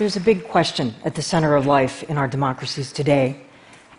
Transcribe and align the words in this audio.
There's 0.00 0.16
a 0.16 0.20
big 0.20 0.48
question 0.48 0.94
at 1.04 1.14
the 1.14 1.20
center 1.20 1.54
of 1.54 1.66
life 1.66 2.02
in 2.04 2.16
our 2.16 2.26
democracies 2.26 2.90
today. 2.90 3.38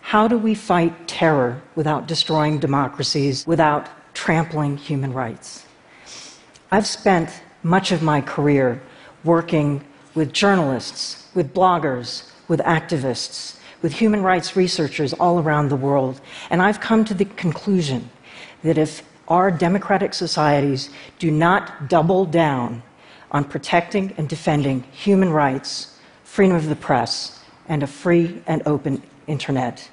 How 0.00 0.26
do 0.26 0.36
we 0.36 0.52
fight 0.52 1.06
terror 1.06 1.62
without 1.76 2.08
destroying 2.08 2.58
democracies, 2.58 3.46
without 3.46 3.88
trampling 4.12 4.78
human 4.78 5.12
rights? 5.12 5.64
I've 6.72 6.88
spent 6.88 7.30
much 7.62 7.92
of 7.92 8.02
my 8.02 8.20
career 8.20 8.82
working 9.22 9.84
with 10.16 10.32
journalists, 10.32 11.28
with 11.36 11.54
bloggers, 11.54 12.28
with 12.48 12.58
activists, 12.62 13.60
with 13.80 13.92
human 13.92 14.24
rights 14.24 14.56
researchers 14.56 15.12
all 15.12 15.38
around 15.38 15.68
the 15.68 15.76
world, 15.76 16.20
and 16.50 16.60
I've 16.60 16.80
come 16.80 17.04
to 17.04 17.14
the 17.14 17.26
conclusion 17.26 18.10
that 18.64 18.76
if 18.76 19.04
our 19.28 19.52
democratic 19.52 20.14
societies 20.14 20.90
do 21.20 21.30
not 21.30 21.88
double 21.88 22.24
down 22.24 22.82
on 23.30 23.44
protecting 23.44 24.12
and 24.16 24.28
defending 24.28 24.82
human 24.90 25.30
rights, 25.30 25.91
freedom 26.32 26.56
of 26.56 26.66
the 26.70 26.76
press, 26.76 27.44
and 27.68 27.82
a 27.82 27.86
free 27.86 28.42
and 28.46 28.62
open 28.64 29.02
internet. 29.26 29.90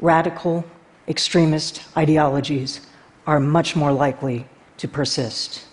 Radical 0.00 0.64
extremist 1.06 1.82
ideologies 1.98 2.80
are 3.26 3.38
much 3.38 3.76
more 3.76 3.92
likely 3.92 4.46
to 4.78 4.88
persist. 4.88 5.66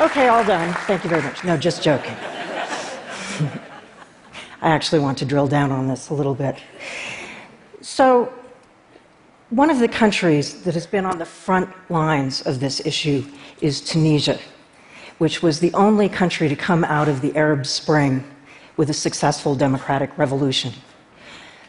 Okay, 0.00 0.28
all 0.28 0.42
done. 0.46 0.72
Thank 0.86 1.04
you 1.04 1.10
very 1.10 1.20
much. 1.20 1.44
No, 1.44 1.58
just 1.58 1.82
joking. 1.82 2.14
I 4.62 4.70
actually 4.70 5.00
want 5.00 5.18
to 5.18 5.26
drill 5.26 5.46
down 5.46 5.70
on 5.70 5.88
this 5.88 6.08
a 6.08 6.14
little 6.14 6.34
bit. 6.34 6.56
So, 7.82 8.32
one 9.50 9.68
of 9.68 9.78
the 9.78 9.88
countries 9.88 10.62
that 10.62 10.72
has 10.72 10.86
been 10.86 11.04
on 11.04 11.18
the 11.18 11.26
front 11.26 11.68
lines 11.90 12.40
of 12.46 12.60
this 12.60 12.80
issue 12.86 13.26
is 13.60 13.82
Tunisia 13.82 14.38
which 15.18 15.42
was 15.42 15.60
the 15.60 15.72
only 15.74 16.08
country 16.08 16.48
to 16.48 16.56
come 16.56 16.84
out 16.84 17.08
of 17.08 17.20
the 17.20 17.36
Arab 17.36 17.66
Spring 17.66 18.24
with 18.76 18.88
a 18.90 18.94
successful 18.94 19.54
democratic 19.54 20.16
revolution. 20.16 20.72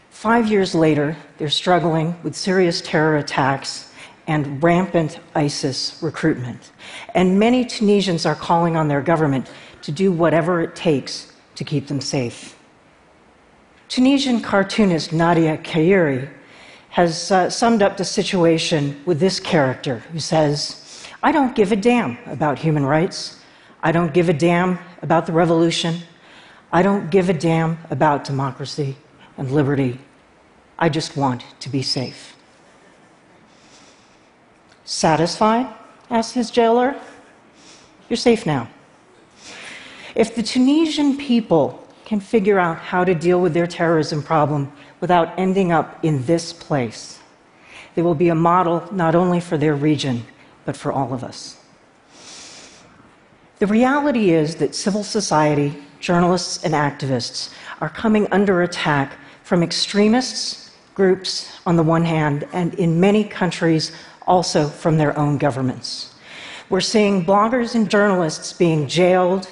Five 0.10 0.48
years 0.48 0.76
later, 0.76 1.18
they're 1.38 1.50
struggling 1.50 2.16
with 2.24 2.36
serious 2.36 2.82
terror 2.82 3.18
attacks 3.18 3.92
and 4.28 4.62
rampant 4.62 5.20
ISIS 5.34 5.98
recruitment. 6.02 6.72
And 7.16 7.40
many 7.40 7.66
Tunisians 7.66 8.26
are 8.26 8.36
calling 8.36 8.76
on 8.76 8.88
their 8.88 9.02
government 9.02 9.50
to 9.82 9.92
do 9.92 10.12
whatever 10.12 10.62
it 10.62 10.76
takes 10.76 11.34
to 11.56 11.64
keep 11.64 11.88
them 11.88 12.00
safe. 12.00 12.56
Tunisian 13.88 14.40
cartoonist 14.40 15.12
Nadia 15.12 15.58
Khiari 15.58 16.30
has 16.90 17.32
uh, 17.32 17.50
summed 17.50 17.82
up 17.82 17.98
the 17.98 18.06
situation 18.06 19.02
with 19.06 19.20
this 19.20 19.40
character 19.40 20.00
who 20.12 20.20
says, 20.20 21.08
I 21.24 21.32
don't 21.32 21.56
give 21.56 21.72
a 21.72 21.76
damn 21.76 22.18
about 22.28 22.60
human 22.60 22.86
rights. 22.86 23.39
I 23.82 23.92
don't 23.92 24.14
give 24.14 24.30
a 24.30 24.34
damn 24.34 24.80
about 25.02 25.26
the 25.26 25.32
revolution. 25.32 26.00
I 26.72 26.82
don't 26.82 27.10
give 27.10 27.30
a 27.30 27.34
damn 27.34 27.78
about 27.90 28.24
democracy 28.24 28.98
and 29.38 29.52
liberty. 29.52 30.00
I 30.78 30.90
just 30.90 31.16
want 31.18 31.44
to 31.62 31.70
be 31.70 31.82
safe. 31.82 32.36
Satisfied? 34.86 35.68
asked 36.10 36.34
his 36.34 36.50
jailer. 36.50 36.96
You're 38.10 38.18
safe 38.18 38.46
now. 38.46 38.68
If 40.16 40.36
the 40.36 40.42
Tunisian 40.42 41.18
people 41.18 41.88
can 42.06 42.20
figure 42.20 42.58
out 42.58 42.78
how 42.78 43.04
to 43.04 43.14
deal 43.14 43.40
with 43.40 43.54
their 43.54 43.68
terrorism 43.68 44.24
problem 44.24 44.72
without 45.00 45.38
ending 45.38 45.72
up 45.72 46.04
in 46.04 46.26
this 46.26 46.52
place, 46.52 47.20
they 47.94 48.02
will 48.02 48.16
be 48.16 48.30
a 48.30 48.36
model 48.36 48.88
not 48.92 49.14
only 49.14 49.40
for 49.40 49.58
their 49.58 49.76
region, 49.76 50.26
but 50.66 50.76
for 50.76 50.92
all 50.92 51.14
of 51.14 51.24
us. 51.24 51.59
The 53.60 53.68
reality 53.68 54.32
is 54.32 54.56
that 54.56 54.74
civil 54.74 55.04
society, 55.04 55.76
journalists, 56.00 56.64
and 56.64 56.74
activists 56.74 57.54
are 57.82 57.90
coming 57.90 58.26
under 58.32 58.62
attack 58.62 59.18
from 59.44 59.64
extremists, 59.64 60.72
groups 60.96 61.52
on 61.66 61.76
the 61.76 61.84
one 61.84 62.06
hand, 62.06 62.48
and 62.54 62.74
in 62.76 63.02
many 63.02 63.26
countries 63.26 63.92
also 64.26 64.70
from 64.70 64.98
their 64.98 65.18
own 65.20 65.38
governments. 65.38 66.14
We're 66.70 66.80
seeing 66.80 67.26
bloggers 67.26 67.76
and 67.76 67.90
journalists 67.90 68.54
being 68.54 68.88
jailed, 68.88 69.52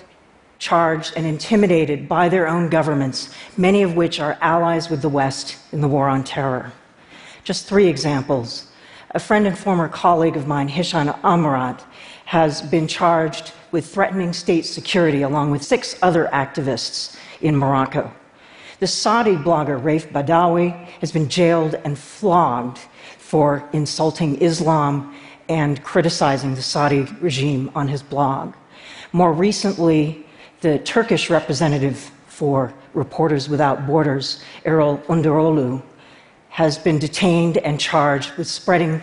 charged, 0.58 1.14
and 1.18 1.26
intimidated 1.26 2.08
by 2.08 2.30
their 2.30 2.48
own 2.48 2.70
governments, 2.70 3.34
many 3.58 3.82
of 3.84 3.98
which 3.98 4.22
are 4.22 4.38
allies 4.40 4.90
with 4.90 5.02
the 5.02 5.10
West 5.10 5.58
in 5.74 5.82
the 5.82 5.88
war 5.90 6.08
on 6.08 6.24
terror. 6.24 6.72
Just 7.44 7.66
three 7.66 7.88
examples. 7.88 8.72
A 9.12 9.20
friend 9.20 9.48
and 9.48 9.58
former 9.58 9.88
colleague 9.88 10.36
of 10.36 10.48
mine, 10.48 10.68
Hisham 10.68 11.08
Almiraat, 11.24 11.82
has 12.26 12.62
been 12.62 12.88
charged 12.88 13.54
with 13.72 13.88
threatening 13.88 14.34
state 14.34 14.66
security 14.66 15.22
along 15.22 15.52
with 15.52 15.64
six 15.64 15.98
other 16.02 16.30
activists 16.34 17.18
in 17.40 17.56
Morocco. 17.56 18.12
The 18.80 18.88
Saudi 18.88 19.36
blogger 19.36 19.82
Raif 19.82 20.12
Badawi 20.12 20.72
has 21.00 21.14
been 21.14 21.30
jailed 21.30 21.76
and 21.86 21.98
flogged 21.98 22.80
for 23.18 23.68
insulting 23.72 24.42
Islam 24.42 25.16
and 25.48 25.82
criticizing 25.86 26.56
the 26.56 26.62
Saudi 26.62 27.04
regime 27.22 27.72
on 27.76 27.88
his 27.88 28.04
blog. 28.04 28.56
More 29.14 29.32
recently, 29.32 30.26
the 30.60 30.80
Turkish 30.80 31.30
representative 31.30 32.12
for 32.28 32.74
Reporters 32.94 33.48
Without 33.48 33.88
Borders, 33.88 34.44
Erol 34.66 35.02
Önderoğlu, 35.06 35.82
has 36.58 36.76
been 36.76 36.98
detained 36.98 37.60
and 37.60 37.80
charged 37.80 38.36
with 38.36 38.48
spreading 38.48 39.00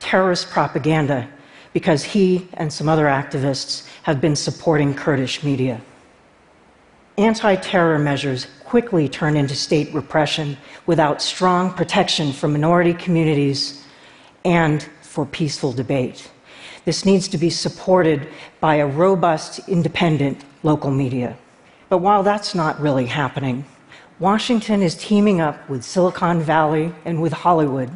terrorist 0.00 0.48
propaganda 0.48 1.28
because 1.74 2.02
he 2.02 2.48
and 2.54 2.72
some 2.72 2.88
other 2.88 3.04
activists 3.04 3.86
have 4.04 4.22
been 4.22 4.34
supporting 4.34 4.94
Kurdish 4.94 5.42
media. 5.42 5.78
Anti 7.18 7.56
terror 7.56 7.98
measures 7.98 8.46
quickly 8.64 9.06
turn 9.06 9.36
into 9.36 9.54
state 9.54 9.92
repression 9.92 10.56
without 10.86 11.20
strong 11.20 11.70
protection 11.74 12.32
for 12.32 12.48
minority 12.48 12.94
communities 12.94 13.84
and 14.46 14.88
for 15.02 15.26
peaceful 15.26 15.74
debate. 15.74 16.30
This 16.86 17.04
needs 17.04 17.28
to 17.28 17.36
be 17.36 17.50
supported 17.50 18.28
by 18.60 18.76
a 18.76 18.86
robust, 18.86 19.68
independent 19.68 20.42
local 20.62 20.90
media. 20.90 21.36
But 21.90 21.98
while 21.98 22.22
that's 22.22 22.54
not 22.54 22.80
really 22.80 23.04
happening, 23.04 23.66
Washington 24.20 24.80
is 24.80 24.94
teaming 24.94 25.40
up 25.40 25.68
with 25.68 25.82
Silicon 25.82 26.40
Valley 26.40 26.94
and 27.04 27.20
with 27.20 27.32
Hollywood 27.32 27.90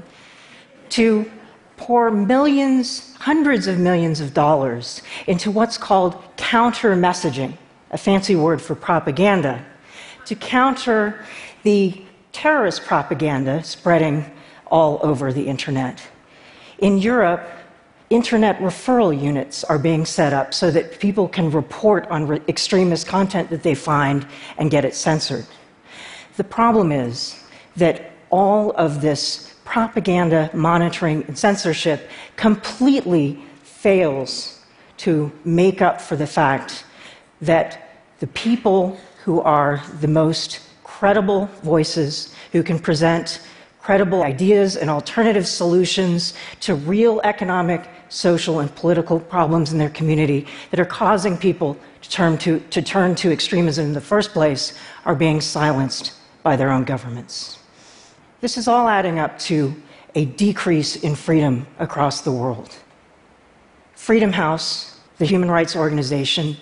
to 0.91 1.31
pour 1.77 2.11
millions, 2.11 3.15
hundreds 3.21 3.69
of 3.69 3.79
millions 3.79 4.21
of 4.21 4.35
dollars 4.35 5.03
into 5.29 5.51
what's 5.51 5.79
called 5.79 6.21
counter 6.37 6.97
messaging, 6.97 7.53
a 7.93 7.99
fancy 7.99 8.35
word 8.35 8.61
for 8.61 8.75
propaganda, 8.75 9.65
to 10.25 10.35
counter 10.35 11.25
the 11.63 12.03
terrorist 12.33 12.85
propaganda 12.85 13.63
spreading 13.63 14.25
all 14.67 14.99
over 15.03 15.33
the 15.33 15.47
internet. 15.47 16.03
In 16.79 16.99
Europe, 16.99 17.49
internet 18.11 18.59
referral 18.59 19.19
units 19.19 19.63
are 19.65 19.79
being 19.79 20.05
set 20.05 20.33
up 20.33 20.53
so 20.53 20.71
that 20.73 20.99
people 20.99 21.29
can 21.29 21.51
report 21.51 22.09
on 22.09 22.27
re- 22.27 22.41
extremist 22.49 23.07
content 23.07 23.51
that 23.51 23.63
they 23.63 23.75
find 23.75 24.27
and 24.57 24.71
get 24.71 24.85
it 24.85 24.95
censored. 24.95 25.47
The 26.39 26.45
problem 26.45 26.93
is 26.93 27.35
that 27.75 28.13
all 28.31 28.71
of 28.77 29.01
this 29.01 29.57
propaganda, 29.65 30.49
monitoring, 30.55 31.25
and 31.27 31.37
censorship 31.37 32.09
completely 32.37 33.43
fails 33.65 34.65
to 34.99 35.33
make 35.45 35.83
up 35.83 36.01
for 36.01 36.15
the 36.15 36.29
fact 36.29 36.85
that 37.41 37.91
the 38.21 38.29
people 38.29 38.97
who 39.25 39.41
are 39.41 39.83
the 40.01 40.07
most 40.07 40.61
credible 40.85 41.47
voices, 41.65 42.33
who 42.53 42.63
can 42.63 42.79
present 42.79 43.41
credible 43.81 44.23
ideas 44.23 44.77
and 44.77 44.89
alternative 44.89 45.47
solutions 45.49 46.35
to 46.61 46.77
real 46.77 47.21
economic, 47.25 47.89
social, 48.11 48.61
and 48.61 48.73
political 48.77 49.19
problems 49.19 49.73
in 49.73 49.79
their 49.79 49.91
community 49.91 50.47
that 50.71 50.79
are 50.79 50.85
causing 50.85 51.37
people 51.37 51.77
to 52.01 52.09
turn 52.09 52.39
to, 52.39 52.61
to 52.71 52.81
turn 52.81 53.17
to 53.17 53.33
extremism 53.33 53.87
in 53.87 53.93
the 53.93 54.01
first 54.01 54.33
place 54.33 54.79
are 55.05 55.17
being 55.17 55.41
silenced 55.41 56.13
by 56.49 56.57
their 56.57 56.71
own 56.71 56.83
governments. 56.83 57.59
This 58.41 58.57
is 58.57 58.69
all 58.69 58.89
adding 58.89 59.19
up 59.19 59.39
to 59.51 59.75
a 60.15 60.25
decrease 60.25 60.97
in 60.97 61.15
freedom 61.15 61.67
across 61.79 62.23
the 62.23 62.33
world. 62.33 62.75
Freedom 63.95 64.33
House, 64.33 64.99
the 65.19 65.27
human 65.27 65.51
rights 65.51 65.77
organization, 65.77 66.57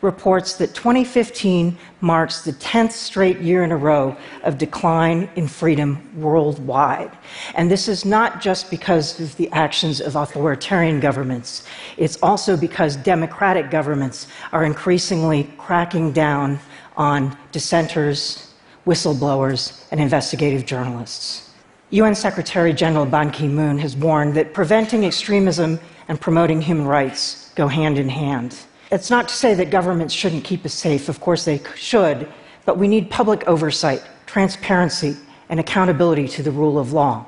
reports 0.00 0.54
that 0.54 0.74
2015 0.74 1.78
marks 2.00 2.42
the 2.42 2.54
10th 2.54 2.90
straight 2.90 3.38
year 3.38 3.62
in 3.62 3.70
a 3.70 3.76
row 3.76 4.16
of 4.42 4.58
decline 4.58 5.30
in 5.36 5.46
freedom 5.46 5.90
worldwide. 6.20 7.16
And 7.54 7.70
this 7.70 7.86
is 7.86 8.04
not 8.04 8.40
just 8.40 8.68
because 8.68 9.20
of 9.20 9.36
the 9.36 9.48
actions 9.52 10.00
of 10.00 10.16
authoritarian 10.16 10.98
governments, 10.98 11.62
it's 11.96 12.20
also 12.20 12.56
because 12.56 12.96
democratic 12.96 13.70
governments 13.70 14.26
are 14.50 14.64
increasingly 14.64 15.44
cracking 15.56 16.10
down 16.10 16.58
on 16.96 17.38
dissenters, 17.52 18.49
whistleblowers, 18.90 19.86
and 19.92 20.00
investigative 20.00 20.66
journalists. 20.66 21.50
UN 21.90 22.16
Secretary 22.16 22.72
General 22.72 23.06
Ban 23.06 23.30
Ki 23.30 23.46
moon 23.46 23.78
has 23.78 23.94
warned 23.94 24.34
that 24.34 24.52
preventing 24.52 25.04
extremism 25.04 25.78
and 26.08 26.20
promoting 26.20 26.60
human 26.60 26.88
rights 26.88 27.52
go 27.54 27.68
hand 27.68 27.98
in 27.98 28.08
hand. 28.08 28.56
It's 28.90 29.08
not 29.08 29.28
to 29.28 29.34
say 29.34 29.54
that 29.54 29.70
governments 29.70 30.12
shouldn't 30.12 30.42
keep 30.42 30.64
us 30.64 30.74
safe, 30.74 31.08
of 31.08 31.20
course 31.20 31.44
they 31.44 31.60
should, 31.76 32.26
but 32.64 32.78
we 32.78 32.88
need 32.88 33.08
public 33.10 33.46
oversight, 33.46 34.02
transparency, 34.26 35.16
and 35.50 35.60
accountability 35.60 36.26
to 36.26 36.42
the 36.42 36.50
rule 36.50 36.76
of 36.76 36.92
law. 36.92 37.24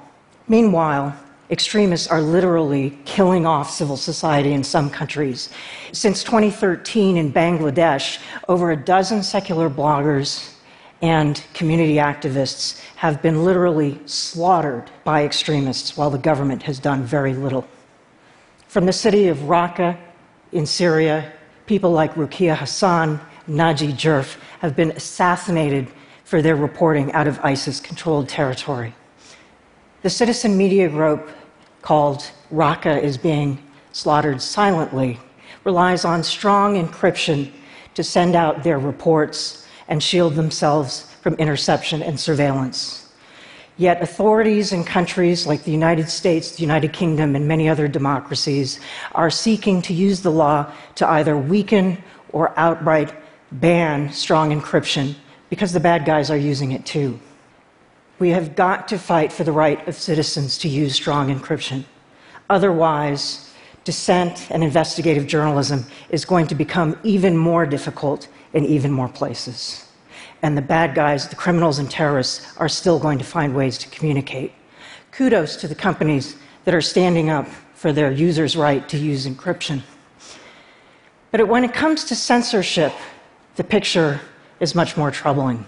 Meanwhile, 0.48 1.14
extremists 1.48 2.08
are 2.08 2.20
literally 2.20 2.98
killing 3.04 3.46
off 3.46 3.70
civil 3.70 3.96
society 3.96 4.52
in 4.52 4.64
some 4.64 4.90
countries. 4.90 5.50
Since 5.92 6.24
2013 6.24 7.16
in 7.16 7.32
Bangladesh, 7.32 8.18
over 8.48 8.72
a 8.72 8.76
dozen 8.76 9.22
secular 9.22 9.70
bloggers 9.70 10.51
and 11.02 11.44
community 11.52 11.96
activists 11.96 12.80
have 12.96 13.20
been 13.20 13.44
literally 13.44 14.00
slaughtered 14.06 14.88
by 15.02 15.24
extremists 15.24 15.96
while 15.96 16.10
the 16.10 16.18
government 16.18 16.62
has 16.62 16.78
done 16.78 17.02
very 17.02 17.34
little. 17.34 17.66
From 18.68 18.86
the 18.86 18.92
city 18.92 19.26
of 19.26 19.38
Raqqa 19.38 19.98
in 20.52 20.64
Syria, 20.64 21.32
people 21.66 21.90
like 21.90 22.14
Ruqia 22.14 22.56
Hassan, 22.56 23.20
Naji 23.48 23.92
Jerf 23.92 24.36
have 24.60 24.76
been 24.76 24.92
assassinated 24.92 25.88
for 26.24 26.40
their 26.40 26.54
reporting 26.56 27.12
out 27.12 27.26
of 27.26 27.40
ISIS 27.40 27.80
controlled 27.80 28.28
territory. 28.28 28.94
The 30.02 30.10
citizen 30.10 30.56
media 30.56 30.88
group 30.88 31.28
called 31.82 32.30
Raqqa 32.52 33.02
is 33.02 33.18
being 33.18 33.58
slaughtered 33.90 34.40
silently 34.40 35.18
relies 35.64 36.04
on 36.04 36.22
strong 36.22 36.74
encryption 36.74 37.50
to 37.94 38.04
send 38.04 38.34
out 38.34 38.62
their 38.62 38.78
reports 38.78 39.61
and 39.92 40.02
shield 40.02 40.34
themselves 40.36 41.02
from 41.20 41.34
interception 41.34 42.02
and 42.02 42.18
surveillance. 42.18 43.12
Yet 43.76 44.00
authorities 44.00 44.72
in 44.72 44.84
countries 44.84 45.46
like 45.46 45.64
the 45.64 45.70
United 45.70 46.08
States, 46.08 46.56
the 46.56 46.62
United 46.62 46.94
Kingdom, 46.94 47.36
and 47.36 47.46
many 47.46 47.68
other 47.68 47.88
democracies 47.88 48.80
are 49.14 49.28
seeking 49.28 49.82
to 49.82 49.92
use 49.92 50.22
the 50.22 50.30
law 50.30 50.72
to 50.94 51.06
either 51.06 51.36
weaken 51.36 52.02
or 52.32 52.58
outright 52.58 53.12
ban 53.52 54.10
strong 54.10 54.58
encryption 54.58 55.14
because 55.50 55.74
the 55.74 55.80
bad 55.80 56.06
guys 56.06 56.30
are 56.30 56.38
using 56.38 56.72
it 56.72 56.86
too. 56.86 57.20
We 58.18 58.30
have 58.30 58.56
got 58.56 58.88
to 58.88 58.98
fight 58.98 59.30
for 59.30 59.44
the 59.44 59.52
right 59.52 59.86
of 59.86 59.94
citizens 59.94 60.56
to 60.58 60.68
use 60.70 60.94
strong 60.94 61.28
encryption. 61.28 61.84
Otherwise, 62.48 63.50
dissent 63.84 64.50
and 64.50 64.64
investigative 64.64 65.26
journalism 65.26 65.84
is 66.08 66.24
going 66.24 66.46
to 66.46 66.54
become 66.54 66.98
even 67.02 67.36
more 67.36 67.66
difficult 67.66 68.28
in 68.52 68.64
even 68.64 68.90
more 68.90 69.08
places. 69.08 69.86
And 70.42 70.56
the 70.56 70.62
bad 70.62 70.94
guys, 70.94 71.28
the 71.28 71.36
criminals 71.36 71.78
and 71.78 71.90
terrorists, 71.90 72.56
are 72.56 72.68
still 72.68 72.98
going 72.98 73.18
to 73.18 73.24
find 73.24 73.54
ways 73.54 73.78
to 73.78 73.88
communicate. 73.88 74.52
Kudos 75.12 75.56
to 75.56 75.68
the 75.68 75.74
companies 75.74 76.36
that 76.64 76.74
are 76.74 76.80
standing 76.80 77.30
up 77.30 77.46
for 77.74 77.92
their 77.92 78.10
users' 78.10 78.56
right 78.56 78.88
to 78.88 78.98
use 78.98 79.26
encryption. 79.26 79.82
But 81.30 81.48
when 81.48 81.64
it 81.64 81.72
comes 81.72 82.04
to 82.04 82.14
censorship, 82.14 82.92
the 83.56 83.64
picture 83.64 84.20
is 84.60 84.74
much 84.74 84.96
more 84.96 85.10
troubling 85.10 85.66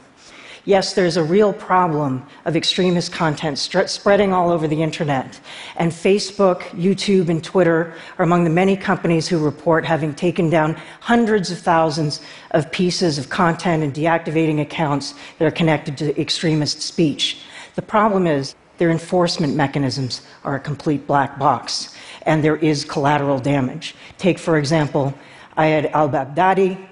yes, 0.65 0.95
there's 0.95 1.17
a 1.17 1.25
real 1.25 1.53
problem 1.53 2.25
of 2.45 2.57
extremist 2.57 3.13
content 3.13 3.59
spreading 3.59 4.33
all 4.33 4.51
over 4.51 4.67
the 4.67 4.83
internet. 4.83 5.41
And 5.77 5.93
Facebook, 5.93 6.63
YouTube, 6.71 7.29
and 7.29 7.43
Twitter 7.43 7.95
are 8.19 8.25
among 8.25 8.45
the 8.45 8.51
many 8.51 8.77
companies 8.77 9.29
who 9.29 9.39
report 9.39 9.85
having 9.85 10.15
taken 10.15 10.51
down 10.51 10.75
hundreds 11.01 11.51
of 11.51 11.59
thousands 11.59 12.21
of 12.53 12.71
pieces 12.73 13.19
of 13.19 13.29
content 13.29 13.83
and 13.83 13.95
deactivating 13.95 14.61
accounts 14.61 15.15
that 15.39 15.47
are 15.47 15.51
connected 15.51 15.97
to 15.99 16.21
extremist 16.21 16.83
speech. 16.83 17.39
The 17.75 17.83
problem 17.83 18.27
is 18.27 18.55
their 18.79 18.91
enforcement 18.91 19.55
mechanisms 19.55 20.23
are 20.45 20.57
a 20.57 20.61
complete 20.61 21.07
black 21.07 21.39
box, 21.39 21.95
and 22.23 22.43
there 22.43 22.57
is 22.57 22.85
collateral 22.85 23.39
damage. 23.39 23.95
Take, 24.19 24.39
for 24.39 24.59
example, 24.59 25.15
Ayad 25.57 25.91
al 25.93 26.09
Baghdadi, 26.09 26.89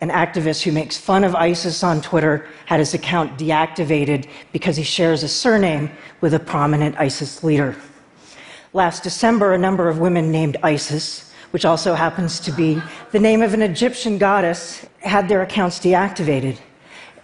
an 0.00 0.08
activist 0.08 0.62
who 0.62 0.72
makes 0.72 0.96
fun 0.96 1.24
of 1.24 1.34
ISIS 1.34 1.82
on 1.82 2.00
Twitter 2.00 2.46
had 2.66 2.80
his 2.80 2.94
account 2.94 3.38
deactivated 3.38 4.26
because 4.52 4.76
he 4.76 4.82
shares 4.82 5.22
a 5.22 5.28
surname 5.28 5.90
with 6.20 6.32
a 6.32 6.40
prominent 6.40 6.98
ISIS 6.98 7.44
leader. 7.44 7.76
Last 8.72 9.02
December, 9.02 9.52
a 9.52 9.58
number 9.58 9.88
of 9.88 9.98
women 9.98 10.30
named 10.30 10.56
Isis, 10.62 11.32
which 11.50 11.64
also 11.64 11.94
happens 11.94 12.40
to 12.40 12.52
be 12.52 12.80
the 13.10 13.18
name 13.18 13.42
of 13.42 13.52
an 13.52 13.62
Egyptian 13.62 14.16
goddess, 14.16 14.86
had 15.00 15.28
their 15.28 15.42
accounts 15.42 15.78
deactivated. 15.80 16.56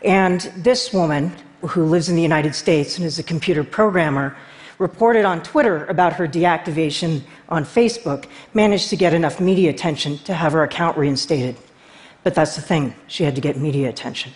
And 0.02 0.40
this 0.56 0.92
woman, 0.92 1.32
who 1.62 1.84
lives 1.84 2.08
in 2.08 2.16
the 2.16 2.22
United 2.22 2.54
States 2.54 2.98
and 2.98 3.06
is 3.06 3.18
a 3.18 3.22
computer 3.22 3.64
programmer, 3.64 4.36
reported 4.78 5.24
on 5.24 5.42
Twitter 5.42 5.86
about 5.86 6.12
her 6.12 6.28
deactivation 6.28 7.22
on 7.48 7.64
Facebook, 7.64 8.26
managed 8.52 8.90
to 8.90 8.96
get 8.96 9.14
enough 9.14 9.40
media 9.40 9.70
attention 9.70 10.18
to 10.18 10.34
have 10.34 10.52
her 10.52 10.62
account 10.64 10.98
reinstated. 10.98 11.56
But 12.26 12.34
that's 12.34 12.56
the 12.56 12.60
thing, 12.60 12.92
she 13.06 13.22
had 13.22 13.36
to 13.36 13.40
get 13.40 13.56
media 13.56 13.88
attention. 13.88 14.32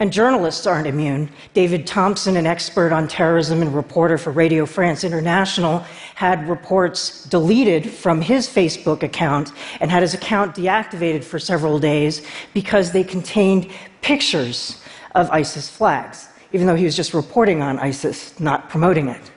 And 0.00 0.12
journalists 0.12 0.66
aren't 0.66 0.88
immune. 0.88 1.30
David 1.54 1.86
Thomson, 1.86 2.36
an 2.36 2.44
expert 2.44 2.90
on 2.92 3.06
terrorism 3.06 3.62
and 3.62 3.72
reporter 3.72 4.18
for 4.18 4.32
Radio 4.32 4.66
France 4.66 5.04
International, 5.04 5.78
had 6.16 6.48
reports 6.48 7.22
deleted 7.26 7.88
from 7.88 8.20
his 8.20 8.48
Facebook 8.48 9.04
account 9.04 9.52
and 9.78 9.92
had 9.92 10.02
his 10.02 10.12
account 10.12 10.56
deactivated 10.56 11.22
for 11.22 11.38
several 11.38 11.78
days 11.78 12.22
because 12.52 12.90
they 12.90 13.04
contained 13.04 13.70
pictures 14.00 14.82
of 15.14 15.30
ISIS 15.30 15.70
flags, 15.70 16.30
even 16.52 16.66
though 16.66 16.74
he 16.74 16.84
was 16.84 16.96
just 16.96 17.14
reporting 17.14 17.62
on 17.62 17.78
ISIS, 17.78 18.40
not 18.40 18.68
promoting 18.68 19.06
it. 19.06 19.30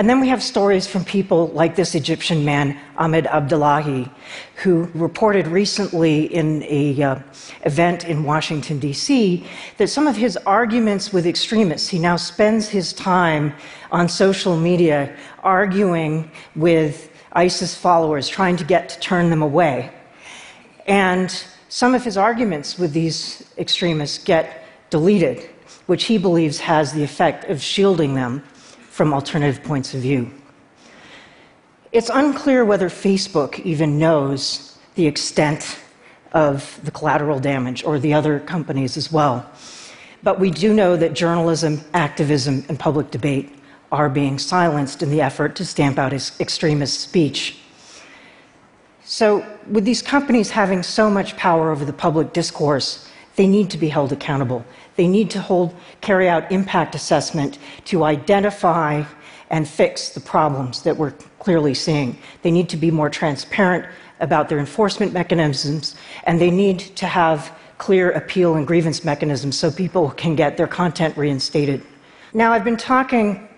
And 0.00 0.08
then 0.08 0.18
we 0.18 0.28
have 0.28 0.42
stories 0.42 0.86
from 0.86 1.04
people 1.04 1.48
like 1.48 1.76
this 1.76 1.94
Egyptian 1.94 2.42
man, 2.42 2.80
Ahmed 2.96 3.26
Abdullahi, 3.26 4.10
who 4.62 4.88
reported 4.94 5.46
recently 5.46 6.24
in 6.34 6.62
an 6.62 7.02
uh, 7.02 7.22
event 7.66 8.06
in 8.06 8.24
Washington, 8.24 8.78
D.C., 8.78 9.44
that 9.76 9.88
some 9.88 10.06
of 10.06 10.16
his 10.16 10.38
arguments 10.38 11.12
with 11.12 11.26
extremists, 11.26 11.90
he 11.90 11.98
now 11.98 12.16
spends 12.16 12.66
his 12.66 12.94
time 12.94 13.52
on 13.92 14.08
social 14.08 14.56
media 14.56 15.14
arguing 15.42 16.30
with 16.56 17.10
ISIS 17.32 17.74
followers, 17.74 18.26
trying 18.26 18.56
to 18.56 18.64
get 18.64 18.88
to 18.88 19.00
turn 19.00 19.28
them 19.28 19.42
away. 19.42 19.90
And 20.86 21.30
some 21.68 21.94
of 21.94 22.02
his 22.02 22.16
arguments 22.16 22.78
with 22.78 22.94
these 22.94 23.52
extremists 23.58 24.16
get 24.16 24.64
deleted, 24.88 25.50
which 25.84 26.04
he 26.04 26.16
believes 26.16 26.58
has 26.58 26.94
the 26.94 27.04
effect 27.04 27.50
of 27.50 27.60
shielding 27.60 28.14
them 28.14 28.42
from 29.00 29.14
alternative 29.14 29.64
points 29.64 29.94
of 29.94 30.02
view. 30.02 30.30
It's 31.90 32.10
unclear 32.12 32.66
whether 32.66 32.90
Facebook 32.90 33.58
even 33.60 33.98
knows 33.98 34.76
the 34.94 35.06
extent 35.06 35.78
of 36.32 36.78
the 36.84 36.90
collateral 36.90 37.40
damage 37.40 37.82
or 37.82 37.98
the 37.98 38.12
other 38.12 38.40
companies 38.40 38.98
as 38.98 39.10
well. 39.10 39.50
But 40.22 40.38
we 40.38 40.50
do 40.50 40.74
know 40.74 40.98
that 40.98 41.14
journalism, 41.14 41.80
activism, 41.94 42.62
and 42.68 42.78
public 42.78 43.10
debate 43.10 43.54
are 43.90 44.10
being 44.10 44.38
silenced 44.38 45.02
in 45.02 45.08
the 45.08 45.22
effort 45.22 45.56
to 45.56 45.64
stamp 45.64 45.98
out 45.98 46.12
extremist 46.12 47.00
speech. 47.00 47.56
So, 49.02 49.42
with 49.66 49.86
these 49.86 50.02
companies 50.02 50.50
having 50.50 50.82
so 50.82 51.08
much 51.08 51.38
power 51.38 51.70
over 51.70 51.86
the 51.86 51.94
public 51.94 52.34
discourse, 52.34 53.09
they 53.36 53.46
need 53.46 53.70
to 53.70 53.78
be 53.78 53.88
held 53.88 54.12
accountable. 54.12 54.64
They 54.96 55.06
need 55.06 55.30
to 55.30 55.40
hold, 55.40 55.74
carry 56.00 56.28
out 56.28 56.50
impact 56.52 56.94
assessment 56.94 57.58
to 57.86 58.04
identify 58.04 59.04
and 59.50 59.66
fix 59.66 60.10
the 60.10 60.20
problems 60.20 60.82
that 60.82 60.96
we're 60.96 61.12
clearly 61.38 61.74
seeing. 61.74 62.18
They 62.42 62.50
need 62.50 62.68
to 62.68 62.76
be 62.76 62.90
more 62.90 63.10
transparent 63.10 63.86
about 64.20 64.48
their 64.48 64.58
enforcement 64.58 65.12
mechanisms, 65.12 65.96
and 66.24 66.40
they 66.40 66.50
need 66.50 66.78
to 66.78 67.06
have 67.06 67.52
clear 67.78 68.10
appeal 68.10 68.56
and 68.56 68.66
grievance 68.66 69.04
mechanisms 69.04 69.58
so 69.58 69.70
people 69.70 70.10
can 70.10 70.36
get 70.36 70.56
their 70.56 70.66
content 70.66 71.16
reinstated. 71.16 71.82
Now, 72.34 72.52
I've 72.52 72.64
been 72.64 72.76
talking 72.76 73.48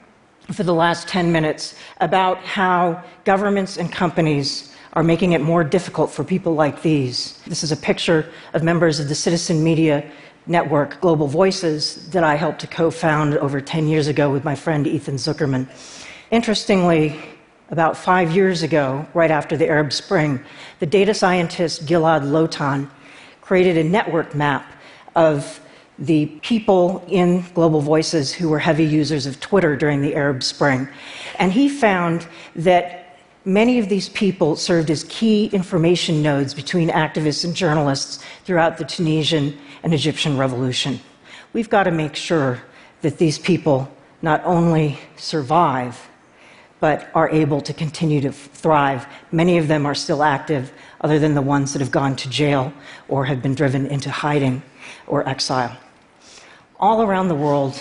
for 0.52 0.62
the 0.62 0.74
last 0.74 1.08
10 1.08 1.32
minutes 1.32 1.74
about 2.00 2.38
how 2.38 3.02
governments 3.24 3.76
and 3.76 3.90
companies 3.90 4.74
are 4.94 5.02
making 5.02 5.32
it 5.32 5.40
more 5.40 5.64
difficult 5.64 6.10
for 6.10 6.22
people 6.22 6.54
like 6.54 6.82
these. 6.82 7.40
This 7.46 7.64
is 7.64 7.72
a 7.72 7.76
picture 7.76 8.30
of 8.52 8.62
members 8.62 9.00
of 9.00 9.08
the 9.08 9.14
citizen 9.14 9.64
media 9.64 10.04
network, 10.46 11.00
Global 11.00 11.26
Voices, 11.26 12.10
that 12.10 12.24
I 12.24 12.34
helped 12.34 12.60
to 12.60 12.66
co 12.66 12.90
found 12.90 13.38
over 13.38 13.60
10 13.60 13.88
years 13.88 14.06
ago 14.08 14.30
with 14.30 14.44
my 14.44 14.54
friend 14.54 14.86
Ethan 14.86 15.16
Zuckerman. 15.16 15.66
Interestingly, 16.30 17.18
about 17.70 17.96
five 17.96 18.32
years 18.32 18.62
ago, 18.62 19.06
right 19.14 19.30
after 19.30 19.56
the 19.56 19.66
Arab 19.66 19.92
Spring, 19.92 20.40
the 20.78 20.86
data 20.86 21.14
scientist 21.14 21.86
Gilad 21.86 22.22
Lotan 22.22 22.90
created 23.40 23.78
a 23.78 23.84
network 23.84 24.34
map 24.34 24.70
of 25.14 25.58
the 26.02 26.26
people 26.42 27.04
in 27.08 27.44
Global 27.54 27.80
Voices 27.80 28.32
who 28.32 28.48
were 28.48 28.58
heavy 28.58 28.84
users 28.84 29.24
of 29.24 29.40
Twitter 29.40 29.76
during 29.76 30.02
the 30.02 30.14
Arab 30.14 30.42
Spring. 30.42 30.88
And 31.38 31.52
he 31.52 31.68
found 31.68 32.26
that 32.56 33.02
Many 33.44 33.80
of 33.80 33.88
these 33.88 34.08
people 34.08 34.54
served 34.54 34.88
as 34.88 35.02
key 35.08 35.46
information 35.46 36.22
nodes 36.22 36.54
between 36.54 36.90
activists 36.90 37.44
and 37.44 37.56
journalists 37.56 38.22
throughout 38.44 38.78
the 38.78 38.84
Tunisian 38.84 39.58
and 39.82 39.92
Egyptian 39.92 40.38
revolution. 40.38 41.00
We've 41.52 41.68
got 41.68 41.84
to 41.84 41.90
make 41.90 42.14
sure 42.14 42.62
that 43.00 43.18
these 43.18 43.40
people 43.40 43.90
not 44.22 44.42
only 44.44 44.96
survive, 45.16 46.08
but 46.78 47.10
are 47.14 47.28
able 47.30 47.60
to 47.62 47.74
continue 47.74 48.20
to 48.20 48.30
thrive. 48.30 49.06
Many 49.32 49.58
of 49.58 49.66
them 49.66 49.86
are 49.86 49.94
still 49.94 50.22
active, 50.22 50.72
other 51.00 51.18
than 51.18 51.34
the 51.34 51.42
ones 51.42 51.72
that 51.72 51.80
have 51.80 51.90
gone 51.90 52.14
to 52.16 52.30
jail 52.30 52.72
or 53.08 53.24
have 53.24 53.42
been 53.42 53.56
driven 53.56 53.86
into 53.86 54.10
hiding 54.10 54.62
or 55.08 55.28
exile. 55.28 55.76
All 56.82 57.00
around 57.00 57.28
the 57.28 57.36
world, 57.36 57.80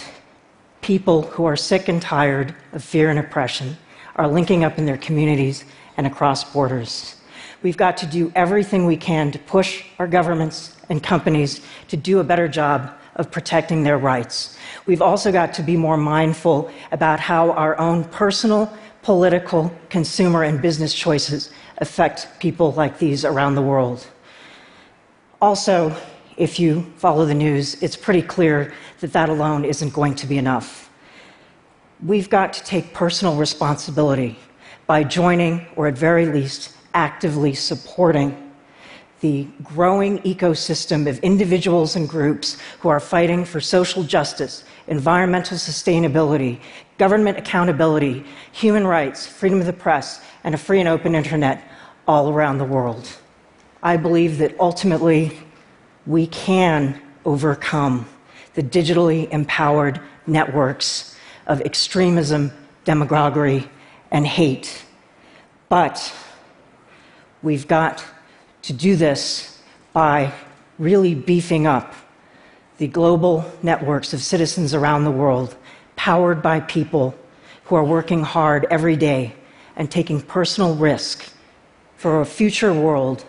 people 0.81 1.23
who 1.23 1.45
are 1.45 1.55
sick 1.55 1.87
and 1.87 1.99
tired 1.99 2.53
of 2.71 2.83
fear 2.83 3.09
and 3.09 3.17
oppression 3.17 3.75
are 4.15 4.27
linking 4.27 4.63
up 4.63 4.77
in 4.77 4.85
their 4.85 4.99
communities 4.99 5.65
and 5.97 6.05
across 6.05 6.43
borders. 6.43 7.15
We've 7.63 7.77
got 7.77 7.97
to 7.97 8.05
do 8.05 8.31
everything 8.35 8.85
we 8.85 8.97
can 8.97 9.31
to 9.31 9.39
push 9.39 9.83
our 9.97 10.05
governments 10.05 10.75
and 10.87 11.01
companies 11.01 11.61
to 11.87 11.97
do 11.97 12.19
a 12.19 12.23
better 12.23 12.47
job 12.47 12.91
of 13.15 13.31
protecting 13.31 13.81
their 13.81 13.97
rights. 13.97 14.55
We've 14.85 15.01
also 15.01 15.31
got 15.31 15.51
to 15.55 15.63
be 15.63 15.75
more 15.75 15.97
mindful 15.97 16.69
about 16.91 17.19
how 17.19 17.53
our 17.53 17.79
own 17.79 18.03
personal, 18.03 18.71
political, 19.01 19.75
consumer, 19.89 20.43
and 20.43 20.61
business 20.61 20.93
choices 20.93 21.51
affect 21.79 22.27
people 22.37 22.71
like 22.73 22.99
these 22.99 23.25
around 23.25 23.55
the 23.55 23.63
world. 23.63 24.05
Also, 25.41 25.89
if 26.41 26.59
you 26.59 26.81
follow 26.97 27.23
the 27.23 27.35
news, 27.35 27.75
it's 27.83 27.95
pretty 27.95 28.23
clear 28.23 28.73
that 28.99 29.13
that 29.13 29.29
alone 29.29 29.63
isn't 29.63 29.93
going 29.93 30.15
to 30.15 30.25
be 30.25 30.39
enough. 30.39 30.89
We've 32.03 32.31
got 32.31 32.51
to 32.53 32.63
take 32.63 32.95
personal 32.95 33.35
responsibility 33.35 34.39
by 34.87 35.03
joining, 35.03 35.67
or 35.75 35.85
at 35.85 35.95
very 35.95 36.25
least, 36.25 36.75
actively 36.95 37.53
supporting 37.53 38.51
the 39.19 39.47
growing 39.61 40.17
ecosystem 40.23 41.07
of 41.07 41.19
individuals 41.19 41.95
and 41.95 42.09
groups 42.09 42.57
who 42.79 42.89
are 42.89 42.99
fighting 42.99 43.45
for 43.45 43.61
social 43.61 44.03
justice, 44.03 44.63
environmental 44.87 45.57
sustainability, 45.57 46.59
government 46.97 47.37
accountability, 47.37 48.25
human 48.51 48.87
rights, 48.87 49.27
freedom 49.27 49.59
of 49.59 49.67
the 49.67 49.73
press, 49.73 50.23
and 50.43 50.55
a 50.55 50.57
free 50.57 50.79
and 50.79 50.89
open 50.89 51.13
internet 51.13 51.63
all 52.07 52.33
around 52.33 52.57
the 52.57 52.65
world. 52.65 53.07
I 53.83 53.95
believe 53.95 54.39
that 54.39 54.59
ultimately 54.59 55.37
we 56.05 56.27
can 56.27 56.99
overcome 57.25 58.07
the 58.53 58.63
digitally 58.63 59.29
empowered 59.31 59.99
networks 60.27 61.15
of 61.47 61.61
extremism, 61.61 62.51
demagoguery, 62.85 63.69
and 64.11 64.25
hate. 64.25 64.83
But 65.69 66.13
we've 67.41 67.67
got 67.67 68.03
to 68.63 68.73
do 68.73 68.95
this 68.95 69.61
by 69.93 70.33
really 70.77 71.15
beefing 71.15 71.67
up 71.67 71.93
the 72.77 72.87
global 72.87 73.45
networks 73.61 74.13
of 74.13 74.21
citizens 74.23 74.73
around 74.73 75.03
the 75.03 75.11
world, 75.11 75.55
powered 75.95 76.41
by 76.41 76.59
people 76.61 77.15
who 77.65 77.75
are 77.75 77.83
working 77.83 78.23
hard 78.23 78.65
every 78.69 78.95
day 78.95 79.33
and 79.75 79.89
taking 79.89 80.19
personal 80.19 80.75
risk 80.75 81.31
for 81.95 82.21
a 82.21 82.25
future 82.25 82.73
world 82.73 83.23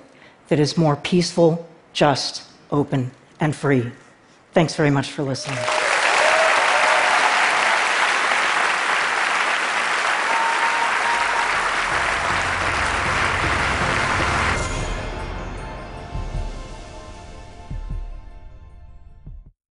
that 0.48 0.58
is 0.58 0.78
more 0.78 0.96
peaceful, 0.96 1.68
just, 1.92 2.42
open, 2.72 3.10
and 3.38 3.54
free. 3.54 3.92
Thanks 4.52 4.74
very 4.74 4.90
much 4.90 5.10
for 5.10 5.22
listening. 5.22 5.81